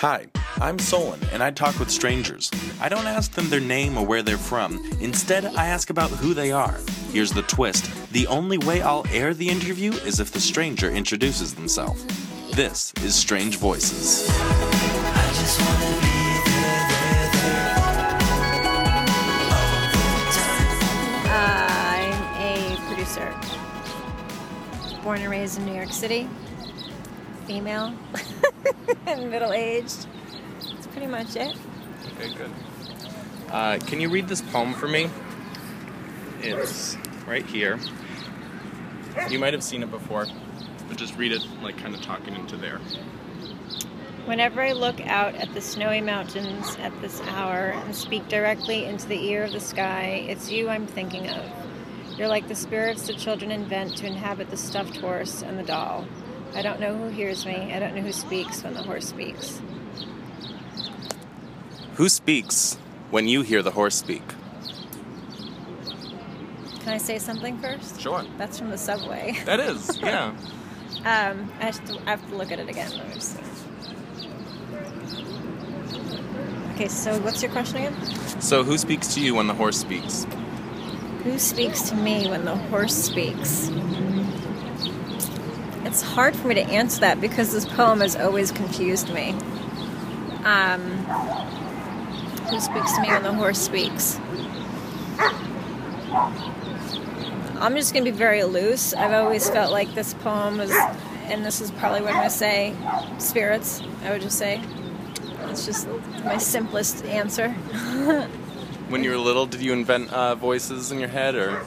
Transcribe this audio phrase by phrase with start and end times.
[0.00, 0.26] Hi,
[0.60, 2.50] I'm Solon, and I talk with strangers.
[2.82, 4.86] I don't ask them their name or where they're from.
[5.00, 6.78] Instead, I ask about who they are.
[7.12, 11.54] Here's the twist the only way I'll air the interview is if the stranger introduces
[11.54, 12.04] themselves.
[12.54, 14.28] This is Strange Voices.
[21.30, 22.12] I'm
[22.70, 23.34] a producer.
[25.02, 26.28] Born and raised in New York City.
[27.46, 27.94] Female.
[29.06, 30.06] and middle aged.
[30.74, 31.56] That's pretty much it.
[32.14, 32.50] Okay, good.
[33.50, 35.08] Uh, can you read this poem for me?
[36.40, 36.96] It's
[37.26, 37.78] right here.
[39.30, 40.26] You might have seen it before,
[40.88, 42.80] but just read it like kind of talking into there.
[44.26, 49.06] Whenever I look out at the snowy mountains at this hour and speak directly into
[49.06, 51.44] the ear of the sky, it's you I'm thinking of.
[52.18, 56.06] You're like the spirits the children invent to inhabit the stuffed horse and the doll.
[56.54, 57.72] I don't know who hears me.
[57.72, 59.60] I don't know who speaks when the horse speaks.
[61.94, 62.78] Who speaks
[63.10, 64.22] when you hear the horse speak?
[66.80, 68.00] Can I say something first?
[68.00, 68.24] Sure.
[68.38, 69.36] That's from the subway.
[69.44, 70.34] That is, yeah.
[71.04, 72.90] Um, I have, to, I have to look at it again.
[72.96, 73.40] Let me see.
[76.74, 78.40] Okay, so what's your question again?
[78.40, 80.26] So, who speaks to you when the horse speaks?
[81.24, 83.70] Who speaks to me when the horse speaks?
[85.86, 89.30] It's hard for me to answer that because this poem has always confused me.
[90.44, 90.80] Um,
[92.50, 94.18] who speaks to me when the horse speaks?
[97.60, 98.94] I'm just going to be very loose.
[98.94, 100.72] I've always felt like this poem is,
[101.26, 102.74] and this is probably what I'm going to say,
[103.18, 104.60] spirits, I would just say.
[105.44, 105.86] It's just
[106.24, 107.50] my simplest answer.
[108.88, 111.60] When you were little, did you invent uh, voices in your head, or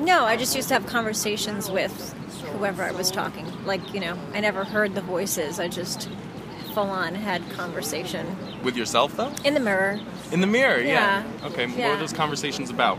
[0.00, 2.14] No, I just used to have conversations with
[2.56, 3.46] whoever I was talking.
[3.66, 5.60] Like, you know, I never heard the voices.
[5.60, 6.08] I just
[6.72, 9.32] full on had conversation with yourself though?
[9.44, 10.00] in the mirror.
[10.32, 11.24] In the mirror, yeah.
[11.24, 11.46] Yeah.
[11.46, 12.98] Okay, what were those conversations about?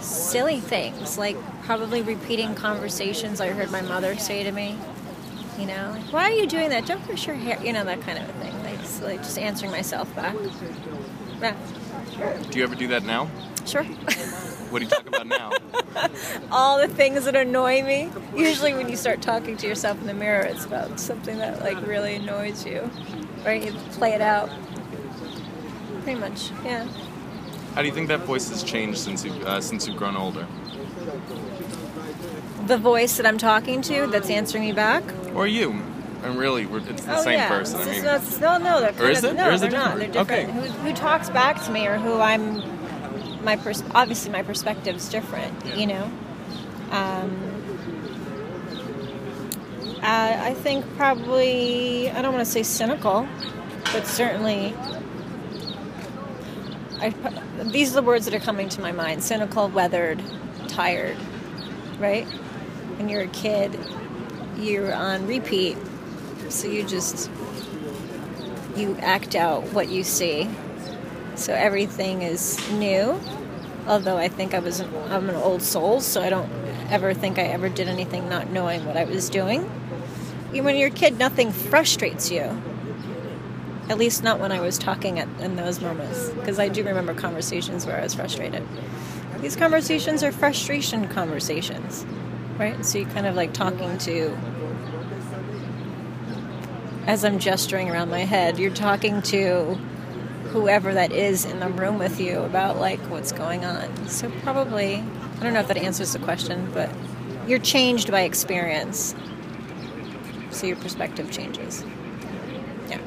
[0.00, 4.78] Silly things, like probably repeating conversations I heard my mother say to me.
[5.58, 6.86] You know, like, why are you doing that?
[6.86, 7.58] Don't brush your hair.
[7.64, 8.62] You know, that kind of a thing.
[8.62, 10.36] Like, like just answering myself back.
[11.40, 11.54] Yeah,
[12.50, 13.28] Do you ever do that now?
[13.66, 13.84] sure.
[13.84, 15.52] What do you talk about now?
[16.50, 18.10] All the things that annoy me.
[18.36, 21.84] Usually, when you start talking to yourself in the mirror, it's about something that like
[21.86, 22.90] really annoys you,
[23.44, 23.64] right?
[23.64, 24.50] You play it out.
[26.02, 26.86] Pretty much, yeah.
[27.74, 30.46] How do you think that voice has changed since you've uh, since you've grown older?
[32.66, 35.04] The voice that I'm talking to that's answering me back.
[35.34, 35.80] Or you?
[36.22, 37.80] And really, we're, it's the oh same yeah, person.
[37.80, 38.02] I mean,
[38.40, 39.34] no, no, they're kind is of, it?
[39.34, 39.98] no, Or is they're it not.
[39.98, 40.28] They're different?
[40.28, 40.56] different.
[40.58, 40.68] Okay.
[40.68, 42.62] Who, who talks back to me or who I'm?
[43.44, 45.54] My pers- obviously my perspective's different.
[45.64, 45.74] Yeah.
[45.76, 46.10] You know.
[46.90, 47.52] Um,
[50.02, 53.28] uh, I think probably I don't want to say cynical,
[53.92, 54.74] but certainly.
[56.98, 57.10] I,
[57.64, 60.20] these are the words that are coming to my mind: cynical, weathered,
[60.68, 61.16] tired.
[61.98, 62.26] Right?
[62.96, 63.78] When you're a kid,
[64.58, 65.76] you're on repeat,
[66.48, 67.30] so you just
[68.76, 70.48] you act out what you see.
[71.34, 73.20] So everything is new.
[73.86, 76.50] Although I think I was an, I'm an old soul, so I don't
[76.90, 79.62] ever think I ever did anything not knowing what I was doing.
[80.52, 82.62] When you're a kid, nothing frustrates you.
[83.88, 87.14] At least not when I was talking at, in those moments, because I do remember
[87.14, 88.66] conversations where I was frustrated.
[89.40, 92.04] These conversations are frustration conversations,
[92.58, 92.84] right?
[92.84, 94.36] So you're kind of like talking to
[97.06, 99.78] as I'm gesturing around my head, you're talking to
[100.50, 104.08] whoever that is in the room with you about like what's going on.
[104.08, 104.96] So probably,
[105.38, 106.90] I don't know if that answers the question, but
[107.46, 109.14] you're changed by experience.
[110.50, 111.84] So your perspective changes.
[112.88, 112.98] Yeah.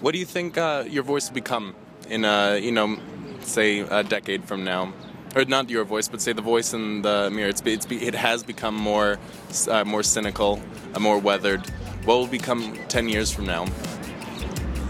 [0.00, 1.74] What do you think uh, your voice will become
[2.08, 2.98] in, uh, you know,
[3.40, 4.92] say a decade from now?
[5.34, 7.48] Or not your voice, but say the voice in the mirror.
[7.48, 9.20] It's, it's it has become more
[9.68, 10.60] uh, more cynical,
[10.92, 11.70] uh, more weathered.
[12.04, 13.66] What will become ten years from now?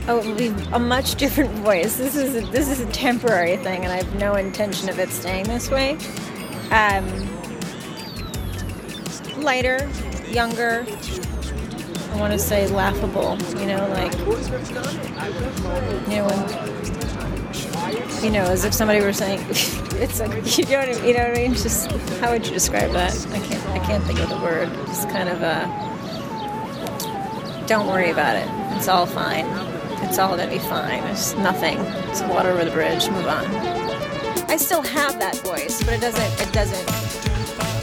[0.08, 1.96] Oh, it will be a much different voice.
[1.96, 5.10] This is a, this is a temporary thing, and I have no intention of it
[5.10, 5.98] staying this way.
[6.70, 7.06] Um,
[9.42, 9.88] lighter,
[10.28, 10.86] younger.
[12.12, 13.38] I want to say laughable.
[13.60, 14.12] You know, like
[16.08, 21.18] you know when you know, as if somebody were saying, "It's like you know, what
[21.18, 21.90] I- mean." Just
[22.20, 23.14] how would you describe that?
[23.32, 24.68] I can't, I can't think of the word.
[24.86, 25.89] Just kind of a.
[27.70, 28.46] Don't worry about it.
[28.76, 29.46] It's all fine.
[30.02, 31.02] It's all gonna be fine.
[31.04, 31.78] It's nothing.
[32.10, 33.08] It's water over the bridge.
[33.08, 33.46] Move on.
[34.50, 36.46] I still have that voice, but it doesn't.
[36.46, 36.86] It doesn't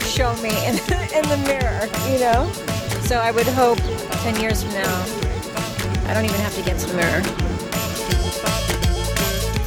[0.04, 0.74] show me in,
[1.18, 1.88] in the mirror.
[2.12, 2.52] You know.
[3.08, 3.78] So I would hope
[4.22, 5.04] Ten years from now,
[6.06, 7.22] I don't even have to get to the mirror.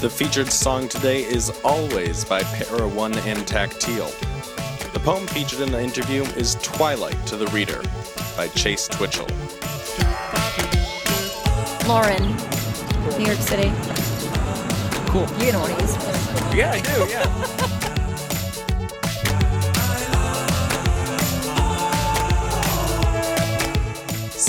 [0.02, 4.12] The featured song today is Always by Para One and Tactile.
[4.92, 7.82] The poem featured in the interview is Twilight to the Reader
[8.36, 9.30] by Chase Twichell.
[11.88, 12.24] Lauren,
[13.18, 13.72] New York City.
[15.12, 15.28] Cool.
[15.44, 16.02] You don't want to use it.
[16.56, 17.58] Yeah, I do, yeah.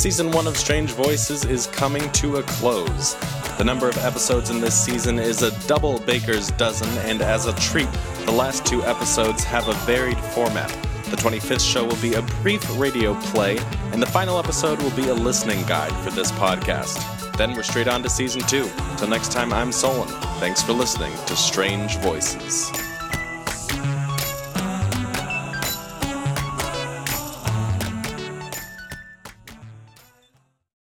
[0.03, 3.15] Season 1 of Strange Voices is coming to a close.
[3.57, 7.53] The number of episodes in this season is a double baker's dozen, and as a
[7.55, 7.89] treat,
[8.25, 10.71] the last two episodes have a varied format.
[11.05, 13.59] The 25th show will be a brief radio play,
[13.93, 17.22] and the final episode will be a listening guide for this podcast.
[17.37, 18.71] Then we're straight on to season 2.
[18.97, 20.09] Till next time, I'm Solon.
[20.39, 22.92] Thanks for listening to Strange Voices.